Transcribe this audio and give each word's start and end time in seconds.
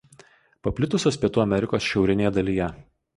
Paplitusios 0.67 1.19
Pietų 1.25 1.43
Amerikos 1.43 1.91
šiaurinėje 1.91 2.33
dalyje. 2.39 2.71